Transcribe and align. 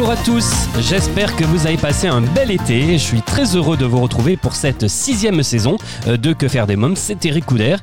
Bonjour 0.00 0.14
à 0.14 0.24
tous, 0.24 0.50
j'espère 0.78 1.36
que 1.36 1.44
vous 1.44 1.66
avez 1.66 1.76
passé 1.76 2.06
un 2.06 2.22
bel 2.22 2.50
été. 2.50 2.92
Je 2.94 3.04
suis 3.04 3.20
très 3.20 3.54
heureux 3.54 3.76
de 3.76 3.84
vous 3.84 4.00
retrouver 4.00 4.38
pour 4.38 4.54
cette 4.54 4.88
sixième 4.88 5.42
saison 5.42 5.76
euh, 6.06 6.16
de 6.16 6.32
Que 6.32 6.48
faire 6.48 6.66
des 6.66 6.76
mômes, 6.76 6.96
c'est 6.96 7.26
Eric 7.26 7.44
Couder. 7.44 7.76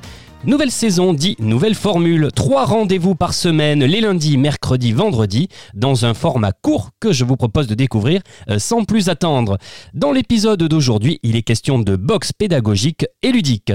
Nouvelle 0.43 0.71
saison 0.71 1.13
dit 1.13 1.35
nouvelle 1.37 1.75
formule, 1.75 2.29
trois 2.33 2.65
rendez-vous 2.65 3.13
par 3.13 3.35
semaine, 3.35 3.83
les 3.83 4.01
lundis, 4.01 4.37
mercredis, 4.37 4.93
vendredis, 4.93 5.47
dans 5.75 6.05
un 6.05 6.15
format 6.15 6.53
court 6.53 6.89
que 6.99 7.13
je 7.13 7.23
vous 7.23 7.37
propose 7.37 7.67
de 7.67 7.75
découvrir 7.75 8.21
euh, 8.49 8.57
sans 8.57 8.83
plus 8.83 9.09
attendre. 9.09 9.59
Dans 9.93 10.11
l'épisode 10.11 10.63
d'aujourd'hui, 10.63 11.19
il 11.21 11.35
est 11.35 11.43
question 11.43 11.77
de 11.77 11.95
boxe 11.95 12.33
pédagogique 12.33 13.05
et 13.21 13.31
ludique. 13.31 13.73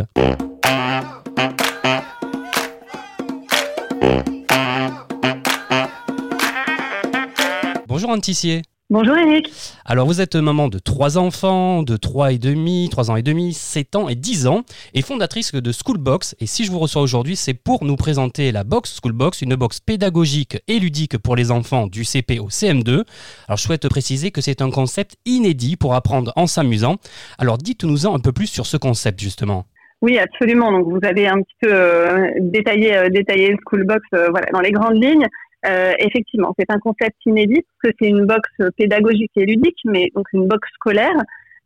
Bonjour 8.02 8.14
Anne 8.14 8.20
Tissier. 8.20 8.62
Bonjour 8.90 9.16
Eric. 9.16 9.48
Alors 9.84 10.08
vous 10.08 10.20
êtes 10.20 10.34
maman 10.34 10.66
de 10.66 10.80
trois 10.80 11.18
enfants, 11.18 11.84
de 11.84 11.96
3 11.96 12.32
et 12.32 12.38
demi, 12.38 12.88
3 12.90 13.12
ans 13.12 13.16
et 13.16 13.22
demi, 13.22 13.52
7 13.52 13.94
ans 13.94 14.08
et 14.08 14.16
10 14.16 14.48
ans, 14.48 14.64
et 14.92 15.02
fondatrice 15.02 15.54
de 15.54 15.70
Schoolbox. 15.70 16.34
Et 16.40 16.46
si 16.46 16.64
je 16.64 16.72
vous 16.72 16.80
reçois 16.80 17.00
aujourd'hui, 17.00 17.36
c'est 17.36 17.54
pour 17.54 17.84
nous 17.84 17.94
présenter 17.94 18.50
la 18.50 18.64
box 18.64 18.98
Schoolbox, 19.00 19.42
une 19.42 19.54
box 19.54 19.78
pédagogique 19.78 20.58
et 20.66 20.80
ludique 20.80 21.16
pour 21.16 21.36
les 21.36 21.52
enfants 21.52 21.86
du 21.86 22.02
CP 22.02 22.40
au 22.40 22.48
CM2. 22.48 23.04
Alors 23.46 23.56
je 23.56 23.62
souhaite 23.62 23.88
préciser 23.88 24.32
que 24.32 24.40
c'est 24.40 24.62
un 24.62 24.70
concept 24.72 25.14
inédit 25.24 25.76
pour 25.76 25.94
apprendre 25.94 26.32
en 26.34 26.48
s'amusant. 26.48 26.96
Alors 27.38 27.58
dites-nous-en 27.58 28.16
un 28.16 28.18
peu 28.18 28.32
plus 28.32 28.48
sur 28.48 28.66
ce 28.66 28.76
concept 28.76 29.20
justement. 29.20 29.66
Oui, 30.00 30.18
absolument. 30.18 30.72
Donc 30.72 30.88
vous 30.88 30.98
avez 31.04 31.28
un 31.28 31.40
petit 31.40 31.56
peu 31.60 31.72
euh, 31.72 32.30
détaillé, 32.40 32.96
euh, 32.96 33.08
détaillé 33.10 33.56
Schoolbox 33.62 34.02
euh, 34.14 34.26
voilà, 34.30 34.46
dans 34.52 34.60
les 34.60 34.72
grandes 34.72 35.00
lignes. 35.00 35.28
Euh, 35.66 35.92
effectivement, 35.98 36.54
c'est 36.58 36.70
un 36.70 36.78
concept 36.78 37.16
inédit 37.26 37.62
parce 37.62 37.92
que 37.92 37.98
c'est 38.00 38.08
une 38.08 38.26
box 38.26 38.48
pédagogique 38.76 39.30
et 39.36 39.46
ludique, 39.46 39.78
mais 39.84 40.08
donc 40.14 40.26
une 40.32 40.48
box 40.48 40.68
scolaire 40.74 41.14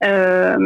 euh, 0.04 0.56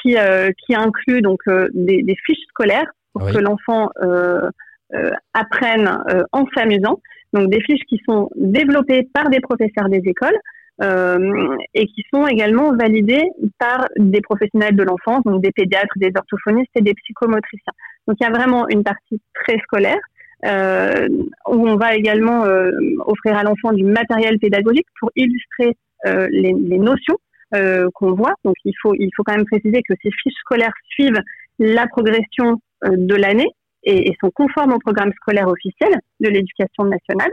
qui, 0.00 0.16
euh, 0.16 0.50
qui 0.64 0.74
inclut 0.74 1.20
donc 1.20 1.40
euh, 1.48 1.68
des, 1.74 2.02
des, 2.02 2.16
fiches 2.24 2.46
scolaires 2.48 2.90
pour 3.12 3.24
Oui. 3.24 3.32
que 3.32 3.38
l'enfant 3.38 3.90
euh, 4.02 4.48
euh, 4.94 5.10
apprenne 5.34 6.02
euh, 6.10 6.22
en 6.32 6.46
s'amusant. 6.54 7.00
Donc 7.32 7.50
des 7.50 7.60
fiches 7.60 7.84
qui 7.88 8.00
sont 8.08 8.30
développées 8.36 9.08
par 9.12 9.28
des 9.28 9.40
professeurs 9.40 9.88
des 9.88 10.02
écoles 10.06 10.38
euh, 10.82 11.56
et 11.74 11.86
qui 11.86 12.02
sont 12.12 12.26
également 12.26 12.74
validées 12.74 13.24
par 13.58 13.86
des 13.96 14.20
professionnels 14.20 14.76
de 14.76 14.82
l'enfance, 14.82 15.22
donc 15.24 15.42
des 15.42 15.52
pédiatres, 15.52 15.92
des 15.96 16.12
orthophonistes 16.16 16.70
et 16.76 16.80
des 16.80 16.94
psychomotriciens. 16.94 17.72
Donc 18.06 18.16
il 18.20 18.24
y 18.24 18.26
a 18.26 18.30
vraiment 18.30 18.68
une 18.68 18.82
partie 18.82 19.20
très 19.34 19.58
scolaire 19.58 20.00
euh, 20.44 21.08
où 21.48 21.68
on 21.68 21.76
va 21.76 21.94
également 21.94 22.44
euh, 22.44 22.70
offrir 23.06 23.36
à 23.36 23.42
l'enfant 23.42 23.72
du 23.72 23.84
matériel 23.84 24.38
pédagogique 24.38 24.86
pour 25.00 25.10
illustrer 25.16 25.76
euh, 26.06 26.26
les, 26.30 26.52
les 26.52 26.78
notions 26.78 27.16
euh, 27.54 27.88
qu'on 27.94 28.12
voit. 28.12 28.34
Donc 28.44 28.54
il 28.64 28.74
faut, 28.82 28.94
il 28.94 29.10
faut 29.16 29.22
quand 29.22 29.36
même 29.36 29.46
préciser 29.46 29.80
que 29.88 29.94
ces 30.02 30.10
fiches 30.22 30.38
scolaires 30.40 30.72
suivent 30.90 31.20
la 31.58 31.86
progression 31.86 32.60
euh, 32.84 32.90
de 32.96 33.14
l'année 33.14 33.48
et, 33.84 34.10
et 34.10 34.16
sont 34.20 34.30
conformes 34.34 34.72
au 34.72 34.78
programme 34.78 35.12
scolaire 35.20 35.48
officiel 35.48 35.92
de 36.20 36.28
l'éducation 36.28 36.84
nationale. 36.84 37.30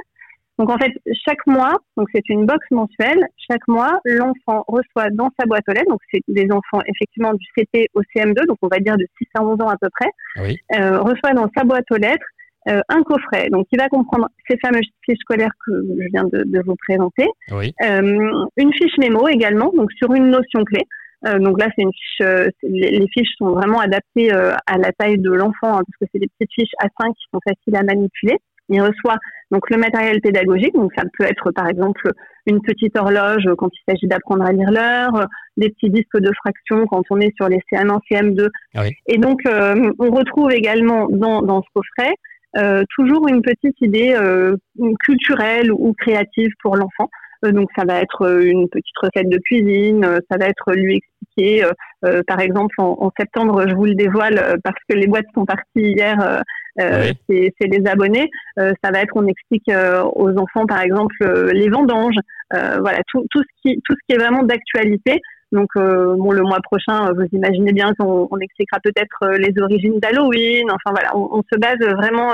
Donc 0.59 0.69
en 0.69 0.77
fait, 0.77 0.91
chaque 1.25 1.45
mois, 1.47 1.75
donc 1.97 2.07
c'est 2.13 2.27
une 2.29 2.45
box 2.45 2.59
mensuelle, 2.69 3.25
chaque 3.49 3.67
mois, 3.67 3.99
l'enfant 4.05 4.63
reçoit 4.67 5.09
dans 5.11 5.29
sa 5.39 5.47
boîte 5.47 5.63
aux 5.67 5.71
lettres, 5.71 5.89
donc 5.89 6.01
c'est 6.13 6.21
des 6.27 6.47
enfants 6.51 6.83
effectivement 6.85 7.33
du 7.33 7.43
CP 7.57 7.87
au 7.95 8.01
CM2, 8.15 8.45
donc 8.45 8.57
on 8.61 8.67
va 8.67 8.77
dire 8.77 8.95
de 8.97 9.05
6 9.17 9.27
à 9.35 9.43
11 9.43 9.59
ans 9.61 9.69
à 9.69 9.77
peu 9.81 9.87
près, 9.89 10.09
Oui. 10.43 10.57
euh, 10.77 10.99
reçoit 10.99 11.33
dans 11.33 11.49
sa 11.57 11.63
boîte 11.63 11.85
aux 11.89 11.97
lettres 11.97 12.25
euh, 12.69 12.81
un 12.89 13.01
coffret. 13.03 13.49
Donc, 13.49 13.67
il 13.71 13.79
va 13.79 13.89
comprendre 13.89 14.27
ces 14.49 14.57
fameuses 14.57 14.87
fiches 15.05 15.19
scolaires 15.19 15.53
que 15.65 15.71
je 15.73 16.07
viens 16.11 16.25
de, 16.25 16.43
de 16.45 16.61
vous 16.65 16.75
présenter. 16.87 17.27
Oui. 17.51 17.73
Euh, 17.83 18.45
une 18.57 18.73
fiche 18.73 18.97
mémo 18.97 19.27
également, 19.27 19.71
donc 19.75 19.91
sur 19.93 20.13
une 20.13 20.29
notion 20.29 20.63
clé. 20.63 20.81
Euh, 21.27 21.37
donc 21.39 21.59
là, 21.59 21.67
c'est 21.75 21.83
une 21.83 21.93
fiche. 21.93 22.21
euh, 22.21 22.47
les, 22.63 22.91
les 22.99 23.07
fiches 23.09 23.33
sont 23.37 23.51
vraiment 23.51 23.79
adaptées 23.79 24.33
euh, 24.33 24.53
à 24.67 24.77
la 24.77 24.91
taille 24.91 25.19
de 25.19 25.31
l'enfant, 25.31 25.77
hein, 25.77 25.83
parce 25.85 25.97
que 26.01 26.05
c'est 26.11 26.19
des 26.19 26.27
petites 26.37 26.53
fiches 26.53 26.73
A5 26.81 27.13
qui 27.13 27.23
sont 27.31 27.39
faciles 27.47 27.75
à 27.75 27.83
manipuler. 27.83 28.37
Il 28.69 28.81
reçoit 28.81 29.17
donc 29.51 29.69
le 29.69 29.77
matériel 29.77 30.21
pédagogique, 30.21 30.73
donc 30.73 30.91
ça 30.95 31.03
peut 31.17 31.25
être 31.25 31.51
par 31.51 31.67
exemple 31.67 32.09
une 32.45 32.61
petite 32.61 32.97
horloge 32.97 33.43
quand 33.57 33.69
il 33.73 33.91
s'agit 33.91 34.07
d'apprendre 34.07 34.45
à 34.45 34.53
lire 34.53 34.71
l'heure, 34.71 35.27
des 35.57 35.69
petits 35.69 35.89
disques 35.89 36.17
de 36.17 36.31
fractions 36.37 36.85
quand 36.87 37.03
on 37.09 37.19
est 37.19 37.35
sur 37.35 37.49
les 37.49 37.59
CM1, 37.71 37.99
CM2. 38.09 38.47
Ah 38.75 38.83
oui. 38.83 38.93
Et 39.07 39.17
donc 39.17 39.41
euh, 39.45 39.91
on 39.99 40.11
retrouve 40.11 40.51
également 40.53 41.07
dans, 41.09 41.41
dans 41.41 41.61
ce 41.61 41.67
coffret 41.73 42.13
euh, 42.57 42.83
toujours 42.95 43.27
une 43.27 43.41
petite 43.41 43.79
idée 43.81 44.13
euh, 44.15 44.55
culturelle 45.03 45.71
ou 45.71 45.93
créative 45.93 46.51
pour 46.61 46.75
l'enfant. 46.75 47.09
Euh, 47.45 47.51
donc 47.51 47.69
ça 47.75 47.85
va 47.85 48.01
être 48.01 48.23
euh, 48.23 48.43
une 48.43 48.69
petite 48.69 48.97
recette 49.01 49.29
de 49.29 49.37
cuisine, 49.37 50.05
euh, 50.05 50.19
ça 50.29 50.37
va 50.37 50.45
être 50.45 50.73
lui 50.73 50.97
expliquer, 50.97 51.65
euh, 52.05 52.21
par 52.27 52.39
exemple 52.39 52.75
en, 52.77 52.97
en 52.99 53.11
septembre, 53.17 53.65
je 53.67 53.73
vous 53.73 53.85
le 53.85 53.95
dévoile 53.95 54.59
parce 54.63 54.77
que 54.87 54.95
les 54.95 55.07
boîtes 55.07 55.25
sont 55.33 55.45
parties 55.45 55.63
hier, 55.75 56.41
euh, 56.79 57.11
Oui. 57.29 57.51
c'est 57.59 57.67
les 57.67 57.85
abonnés. 57.87 58.29
Euh, 58.59 58.71
ça 58.83 58.91
va 58.91 59.01
être 59.01 59.15
on 59.15 59.27
explique 59.27 59.67
euh, 59.69 60.03
aux 60.15 60.35
enfants 60.37 60.65
par 60.65 60.81
exemple 60.81 61.15
euh, 61.23 61.51
les 61.51 61.69
vendanges, 61.69 62.15
euh, 62.53 62.77
voilà 62.79 62.99
tout, 63.07 63.25
tout 63.31 63.41
ce 63.41 63.61
qui 63.61 63.81
tout 63.85 63.93
ce 63.93 63.99
qui 64.07 64.15
est 64.15 64.19
vraiment 64.23 64.43
d'actualité. 64.43 65.19
Donc 65.51 65.67
euh, 65.75 66.15
bon 66.15 66.31
le 66.31 66.43
mois 66.43 66.59
prochain, 66.63 67.11
vous 67.11 67.25
imaginez 67.33 67.73
bien 67.73 67.93
qu'on 67.99 68.27
on 68.31 68.37
expliquera 68.39 68.79
peut-être 68.81 69.35
les 69.37 69.53
origines 69.61 69.99
d'Halloween. 69.99 70.71
Enfin 70.71 70.91
voilà, 70.91 71.15
on, 71.17 71.39
on 71.39 71.43
se 71.51 71.59
base 71.59 71.79
vraiment 71.97 72.33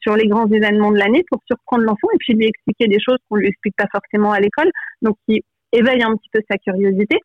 sur 0.00 0.14
les 0.14 0.28
grands 0.28 0.48
événements 0.48 0.92
de 0.92 0.98
l'année 0.98 1.24
pour 1.28 1.40
surprendre 1.46 1.82
l'enfant 1.82 2.08
et 2.14 2.18
puis 2.20 2.34
lui 2.34 2.46
expliquer 2.46 2.86
des 2.86 3.00
choses 3.00 3.18
qu'on 3.28 3.36
lui 3.36 3.48
explique 3.48 3.74
pas 3.76 3.88
forcément 3.90 4.30
à 4.30 4.38
l'école, 4.38 4.70
donc 5.02 5.16
qui 5.28 5.42
éveille 5.72 6.04
un 6.04 6.14
petit 6.14 6.28
peu 6.32 6.40
sa 6.48 6.56
curiosité. 6.58 7.18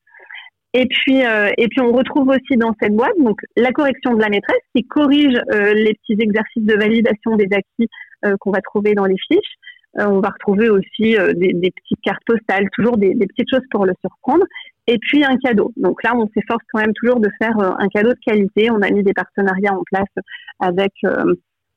Et 0.73 0.85
puis, 0.85 1.25
euh, 1.25 1.49
et 1.57 1.67
puis 1.67 1.81
on 1.81 1.91
retrouve 1.91 2.27
aussi 2.27 2.57
dans 2.57 2.73
cette 2.81 2.93
boîte 2.93 3.17
donc 3.19 3.39
la 3.55 3.71
correction 3.71 4.13
de 4.13 4.21
la 4.21 4.29
maîtresse 4.29 4.61
qui 4.75 4.85
corrige 4.85 5.35
euh, 5.53 5.73
les 5.73 5.93
petits 5.93 6.21
exercices 6.21 6.65
de 6.65 6.75
validation 6.75 7.35
des 7.35 7.47
acquis 7.51 7.89
euh, 8.25 8.35
qu'on 8.39 8.51
va 8.51 8.61
trouver 8.61 8.93
dans 8.93 9.05
les 9.05 9.15
fiches. 9.27 9.55
Euh, 9.99 10.05
on 10.05 10.19
va 10.19 10.29
retrouver 10.29 10.69
aussi 10.69 11.17
euh, 11.17 11.33
des, 11.33 11.53
des 11.53 11.71
petites 11.71 12.01
cartes 12.01 12.23
postales, 12.25 12.69
toujours 12.73 12.97
des, 12.97 13.15
des 13.15 13.25
petites 13.25 13.49
choses 13.49 13.65
pour 13.71 13.85
le 13.85 13.93
surprendre. 14.01 14.45
Et 14.85 14.97
puis 14.99 15.23
un 15.23 15.37
cadeau. 15.37 15.73
Donc 15.75 16.03
là, 16.03 16.15
on 16.15 16.27
s'efforce 16.27 16.63
quand 16.71 16.79
même 16.79 16.93
toujours 16.93 17.19
de 17.19 17.29
faire 17.41 17.57
euh, 17.59 17.71
un 17.79 17.87
cadeau 17.87 18.09
de 18.09 18.19
qualité. 18.25 18.69
On 18.69 18.81
a 18.81 18.89
mis 18.89 19.03
des 19.03 19.13
partenariats 19.13 19.73
en 19.73 19.83
place 19.85 20.25
avec 20.59 20.93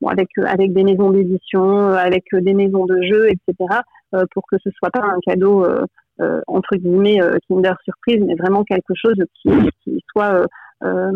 bon, 0.01 0.07
avec 0.07 0.29
avec 0.45 0.73
des 0.73 0.83
maisons 0.83 1.11
d'édition, 1.11 1.89
avec 1.89 2.23
des 2.31 2.53
maisons 2.53 2.85
de 2.85 3.01
jeux, 3.03 3.27
etc. 3.29 3.81
pour 4.31 4.43
que 4.49 4.57
ce 4.63 4.69
soit 4.71 4.89
pas 4.91 5.03
un 5.03 5.19
cadeau 5.25 5.65
entre 6.47 6.75
guillemets 6.75 7.21
euh, 7.21 7.37
Kinder 7.47 7.73
surprise, 7.83 8.21
mais 8.25 8.35
vraiment 8.35 8.63
quelque 8.63 8.93
chose 8.95 9.19
qui, 9.41 9.49
qui 9.83 10.03
soit 10.11 10.31
euh, 10.33 10.45
euh, 10.83 11.11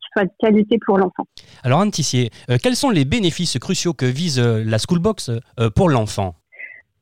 qui 0.00 0.08
soit 0.12 0.24
de 0.24 0.30
qualité 0.38 0.78
pour 0.84 0.98
l'enfant. 0.98 1.24
Alors 1.62 1.80
Anne 1.80 1.90
Tissier, 1.90 2.30
euh, 2.50 2.56
quels 2.62 2.76
sont 2.76 2.90
les 2.90 3.04
bénéfices 3.04 3.58
cruciaux 3.58 3.92
que 3.92 4.06
vise 4.06 4.38
euh, 4.38 4.64
la 4.64 4.78
Schoolbox 4.78 5.30
euh, 5.30 5.70
pour 5.74 5.88
l'enfant? 5.88 6.34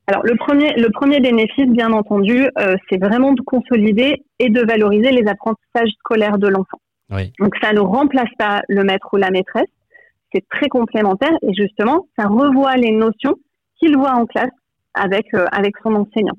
Alors 0.07 0.23
le 0.23 0.35
premier, 0.35 0.73
le 0.75 0.89
premier 0.91 1.19
bénéfice, 1.19 1.67
bien 1.67 1.91
entendu, 1.91 2.47
euh, 2.59 2.75
c'est 2.89 2.97
vraiment 2.97 3.31
de 3.33 3.41
consolider 3.41 4.23
et 4.39 4.49
de 4.49 4.61
valoriser 4.61 5.11
les 5.11 5.25
apprentissages 5.27 5.91
scolaires 5.99 6.37
de 6.37 6.49
l'enfant. 6.49 6.79
Oui. 7.09 7.31
Donc 7.39 7.55
ça 7.61 7.73
ne 7.73 7.79
remplace 7.79 8.33
pas 8.37 8.61
le 8.67 8.83
maître 8.83 9.07
ou 9.13 9.17
la 9.17 9.31
maîtresse, 9.31 9.71
c'est 10.33 10.45
très 10.49 10.67
complémentaire 10.67 11.35
et 11.41 11.53
justement, 11.53 12.07
ça 12.17 12.27
revoit 12.27 12.75
les 12.75 12.91
notions 12.91 13.35
qu'il 13.79 13.97
voit 13.97 14.13
en 14.13 14.25
classe 14.25 14.55
avec 14.93 15.33
euh, 15.33 15.45
avec 15.51 15.73
son 15.83 15.93
enseignant. 15.95 16.37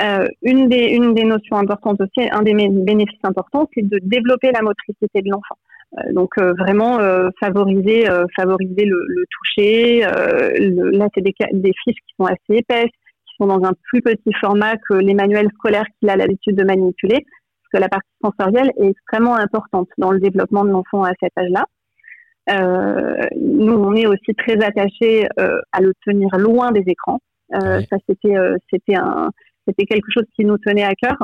Euh, 0.00 0.28
une 0.42 0.68
des 0.68 0.86
une 0.98 1.14
des 1.14 1.24
notions 1.24 1.56
importantes 1.56 2.00
aussi, 2.00 2.28
un 2.30 2.42
des 2.42 2.54
bénéfices 2.54 3.24
importants, 3.24 3.68
c'est 3.74 3.82
de 3.88 3.98
développer 4.02 4.52
la 4.52 4.62
motricité 4.62 5.22
de 5.22 5.30
l'enfant. 5.30 5.56
Euh, 5.98 6.12
donc 6.12 6.30
euh, 6.38 6.52
vraiment 6.58 6.98
favoriser 7.40 8.06
favoriser 8.36 8.84
le, 8.84 8.98
le 9.16 9.24
toucher. 9.34 10.02
le- 10.58 10.90
là, 10.90 11.08
c'est 11.14 11.22
des, 11.22 11.34
des 11.52 11.72
fiches 11.82 11.96
qui 12.06 12.14
sont 12.18 12.26
assez 12.26 12.58
épaisses, 12.62 12.94
qui 13.26 13.34
sont 13.38 13.46
dans 13.46 13.62
un 13.64 13.72
plus 13.90 14.02
petit 14.02 14.32
format 14.40 14.76
que 14.88 14.94
les 14.94 15.14
manuels 15.14 15.48
scolaires 15.54 15.86
qu'il 15.98 16.10
a 16.10 16.16
l'habitude 16.16 16.56
de 16.56 16.64
manipuler, 16.64 17.24
parce 17.24 17.70
que 17.72 17.78
la 17.80 17.88
partie 17.88 18.08
sensorielle 18.22 18.70
est 18.78 18.90
extrêmement 18.90 19.36
importante 19.36 19.88
dans 19.98 20.12
le 20.12 20.20
développement 20.20 20.64
de 20.64 20.70
l'enfant 20.70 21.02
à 21.04 21.12
cet 21.20 21.32
âge-là. 21.38 21.64
Nous, 23.36 23.72
on 23.74 23.94
est 23.94 24.06
aussi 24.06 24.34
très 24.36 24.62
attachés 24.64 25.26
à 25.72 25.80
le 25.80 25.92
tenir 26.06 26.28
loin 26.38 26.70
des 26.72 26.84
écrans. 26.86 27.18
Euh, 27.54 27.78
Oui. 27.78 27.86
Ça, 27.90 27.96
c'était 28.08 28.36
euh, 28.36 28.56
c'était 28.70 28.96
un 28.96 29.30
c'était 29.68 29.84
quelque 29.84 30.10
chose 30.12 30.24
qui 30.34 30.44
nous 30.44 30.58
tenait 30.58 30.84
à 30.84 30.94
cœur. 30.94 31.16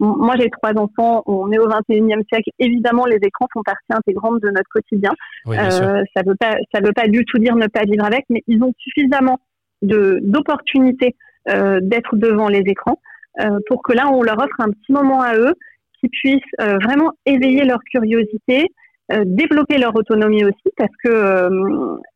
moi, 0.00 0.34
j'ai 0.38 0.50
trois 0.50 0.72
enfants, 0.76 1.22
on 1.26 1.50
est 1.52 1.58
au 1.58 1.68
21e 1.68 2.22
siècle. 2.28 2.50
Évidemment, 2.58 3.06
les 3.06 3.18
écrans 3.22 3.46
font 3.52 3.62
partie 3.62 3.90
intégrante 3.90 4.42
de 4.42 4.48
notre 4.48 4.68
quotidien. 4.70 5.12
euh, 5.46 6.02
ça 6.14 6.22
veut 6.26 6.34
pas, 6.34 6.56
ça 6.74 6.80
veut 6.80 6.92
pas 6.92 7.06
du 7.06 7.24
tout 7.24 7.38
dire 7.38 7.54
ne 7.56 7.66
pas 7.66 7.84
vivre 7.84 8.04
avec, 8.04 8.24
mais 8.28 8.42
ils 8.48 8.62
ont 8.62 8.72
suffisamment 8.78 9.38
d'opportunités 9.82 11.14
euh, 11.48 11.80
d'être 11.82 12.16
devant 12.16 12.48
les 12.48 12.62
écrans 12.66 13.00
euh, 13.40 13.58
pour 13.68 13.82
que 13.82 13.92
là, 13.92 14.08
on 14.12 14.22
leur 14.22 14.38
offre 14.38 14.60
un 14.60 14.70
petit 14.70 14.92
moment 14.92 15.20
à 15.20 15.36
eux 15.36 15.54
qui 16.00 16.08
puissent 16.08 16.42
vraiment 16.58 17.12
éveiller 17.26 17.64
leur 17.64 17.78
curiosité, 17.84 18.66
développer 19.24 19.78
leur 19.78 19.94
autonomie 19.94 20.44
aussi, 20.44 20.68
parce 20.76 20.90
que 21.04 21.48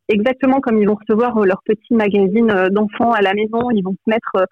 exactement 0.09 0.61
comme 0.61 0.79
ils 0.81 0.89
vont 0.89 0.97
recevoir 0.97 1.39
leur 1.41 1.63
petit 1.65 1.95
magazine 1.95 2.69
d'enfants 2.71 3.13
à 3.13 3.23
la 3.23 3.35
maison, 3.35 3.71
ils 3.71 3.83
vont 3.83 3.95
se 3.95 4.11
mettre 4.11 4.47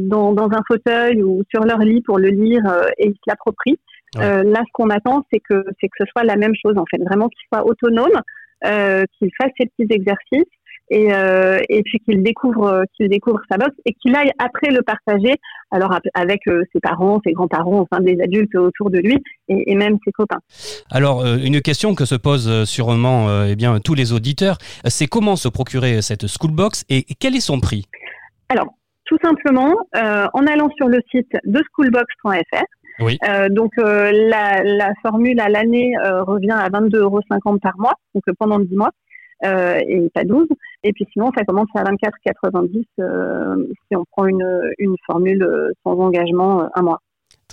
dans, 0.00 0.32
dans, 0.32 0.48
un 0.50 0.62
fauteuil 0.66 1.22
ou 1.22 1.42
sur 1.50 1.64
leur 1.64 1.78
lit 1.78 2.02
pour 2.02 2.18
le 2.18 2.28
lire 2.28 2.62
et 2.98 3.08
ils 3.08 3.14
se 3.14 3.20
l'approprient. 3.26 3.78
Ouais. 4.16 4.44
là, 4.44 4.60
ce 4.60 4.72
qu'on 4.72 4.90
attend, 4.90 5.24
c'est 5.32 5.40
que 5.40 5.64
c'est 5.80 5.88
que 5.88 5.96
ce 5.98 6.06
soit 6.06 6.24
la 6.24 6.36
même 6.36 6.54
chose 6.60 6.76
en 6.76 6.84
fait, 6.90 7.02
vraiment 7.02 7.28
qu'ils 7.28 7.46
soient 7.52 7.66
autonomes, 7.66 8.20
qu'ils 8.62 9.30
fassent 9.38 9.52
ces 9.58 9.66
petits 9.66 9.92
exercices 9.92 10.50
et, 10.90 11.12
euh, 11.14 11.58
et 11.68 11.82
puis 11.82 11.98
qu'il 12.00 12.22
découvre 12.22 12.84
qu'il 12.94 13.08
découvre 13.08 13.40
sa 13.50 13.56
boxe 13.56 13.76
et 13.86 13.94
qu'il 13.94 14.14
aille 14.14 14.30
après 14.38 14.70
le 14.70 14.82
partager 14.82 15.36
alors 15.74 15.98
avec 16.14 16.40
euh, 16.46 16.62
ses 16.72 16.80
parents, 16.80 17.20
ses 17.26 17.32
grands-parents, 17.32 17.80
enfin 17.80 18.00
des 18.00 18.16
adultes 18.22 18.54
autour 18.54 18.90
de 18.90 18.98
lui 18.98 19.18
et, 19.48 19.72
et 19.72 19.74
même 19.74 19.98
ses 20.04 20.12
copains. 20.12 20.38
Alors 20.90 21.22
euh, 21.22 21.36
une 21.36 21.60
question 21.60 21.94
que 21.94 22.04
se 22.04 22.14
posent 22.14 22.64
sûrement 22.64 23.28
euh, 23.28 23.46
eh 23.48 23.56
bien 23.56 23.80
tous 23.80 23.94
les 23.94 24.12
auditeurs, 24.12 24.58
c'est 24.84 25.06
comment 25.06 25.36
se 25.36 25.48
procurer 25.48 26.00
cette 26.00 26.26
schoolbox 26.28 26.84
et 26.88 27.04
quel 27.18 27.34
est 27.34 27.40
son 27.40 27.60
prix? 27.60 27.86
Alors 28.48 28.66
tout 29.06 29.18
simplement 29.22 29.74
en 29.94 30.46
allant 30.46 30.70
sur 30.76 30.88
le 30.88 31.00
site 31.10 31.32
de 31.44 31.60
schoolbox.fr. 31.72 32.64
Oui. 33.00 33.18
donc 33.50 33.72
la, 33.76 34.62
la, 34.62 34.92
formule 35.02 35.40
à 35.40 35.48
l'année 35.48 35.94
revient 36.00 36.52
à 36.52 36.68
22,50 36.68 36.96
euros 36.96 37.20
par 37.60 37.76
mois, 37.76 37.94
donc 38.14 38.22
pendant 38.38 38.60
10 38.60 38.76
mois 38.76 38.90
euh, 39.44 39.80
et 39.86 40.10
pas 40.10 40.24
12. 40.24 40.46
Et 40.82 40.92
puis 40.92 41.06
sinon, 41.12 41.30
ça 41.36 41.44
commence 41.44 41.68
à 41.74 41.84
24,90 41.84 42.84
euh, 43.00 43.66
si 43.88 43.96
on 43.96 44.04
prend 44.04 44.26
une, 44.26 44.72
une 44.78 44.96
formule 45.06 45.46
sans 45.82 45.98
engagement 45.98 46.68
un 46.74 46.82
mois. 46.82 47.00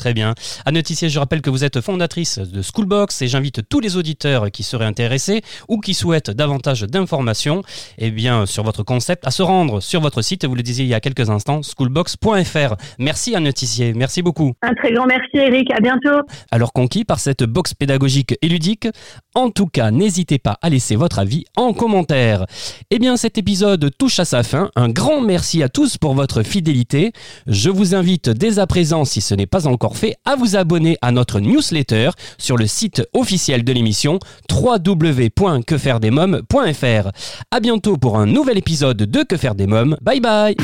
Très 0.01 0.15
bien. 0.15 0.33
Anne 0.65 0.81
Tissier, 0.81 1.09
je 1.09 1.19
rappelle 1.19 1.44
que 1.44 1.51
vous 1.51 1.63
êtes 1.63 1.80
fondatrice 1.80 2.39
de 2.39 2.63
Schoolbox 2.63 3.21
et 3.21 3.27
j'invite 3.27 3.69
tous 3.69 3.80
les 3.80 3.98
auditeurs 3.98 4.50
qui 4.50 4.63
seraient 4.63 4.88
intéressés 4.88 5.44
ou 5.68 5.80
qui 5.80 5.94
souhaitent 5.94 6.31
davantage 6.31 6.81
d'informations 6.81 7.62
eh 8.00 8.09
bien, 8.09 8.48
sur 8.48 8.63
votre 8.63 8.81
concept 8.81 9.27
à 9.27 9.30
se 9.30 9.44
rendre 9.44 9.80
sur 9.80 10.01
votre 10.01 10.24
site, 10.24 10.44
vous 10.44 10.56
le 10.56 10.63
disiez 10.63 10.86
il 10.86 10.88
y 10.88 10.95
a 10.95 11.00
quelques 11.00 11.30
instants, 11.30 11.62
schoolbox.fr. 11.62 12.77
Merci 12.98 13.36
Anne 13.36 13.53
Tissier, 13.53 13.94
merci 13.94 14.24
beaucoup. 14.24 14.53
Un 14.63 14.74
très 14.74 14.92
grand 14.92 15.06
merci 15.06 15.36
Eric, 15.36 15.71
à 15.71 15.80
bientôt. 15.80 16.25
Alors 16.50 16.74
conquis 16.74 17.06
par 17.06 17.19
cette 17.19 17.44
box 17.44 17.75
pédagogique 17.75 18.36
et 18.42 18.47
ludique, 18.47 18.88
en 19.36 19.51
tout 19.51 19.68
cas, 19.68 19.92
n'hésitez 19.92 20.39
pas 20.39 20.57
à 20.63 20.69
laisser 20.69 20.95
votre 20.95 21.19
avis 21.19 21.45
en 21.56 21.74
commentaire. 21.74 22.47
Eh 22.89 22.97
bien, 22.97 23.18
cet 23.18 23.38
épisode 23.38 23.92
touche 24.00 24.19
à 24.19 24.25
sa 24.25 24.42
fin. 24.42 24.71
Un 24.75 24.89
grand 24.89 25.21
merci 25.21 25.62
à 25.62 25.69
tous 25.69 26.00
pour 26.00 26.15
votre 26.15 26.42
fidélité. 26.42 27.13
Je 27.45 27.69
vous 27.69 27.94
invite 27.94 28.30
dès 28.30 28.57
à 28.57 28.65
présent, 28.65 29.06
si 29.06 29.21
ce 29.21 29.36
n'est 29.36 29.45
pas 29.45 29.68
encore 29.68 29.91
fait, 29.98 30.16
à 30.26 30.36
vous 30.36 30.56
abonner 30.56 30.98
à 31.02 31.12
notre 31.12 31.40
newsletter 31.40 32.12
sur 32.38 32.58
le 32.58 32.68
site 32.68 33.02
officiel 33.14 33.64
de 33.64 33.74
l'émission 33.74 34.20
www.quefairedesmoms.fr. 34.52 37.10
À 37.52 37.60
bientôt 37.60 37.98
pour 37.98 38.18
un 38.18 38.26
nouvel 38.26 38.58
épisode 38.58 38.98
de 38.98 39.24
Que 39.24 39.38
faire 39.38 39.54
des 39.56 39.68
mômes. 39.68 39.98
Bye 40.02 40.20
bye. 40.20 40.56